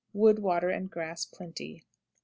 [0.13, 1.73] Wood, water, and grass plenty.
[1.81, 1.85] 22.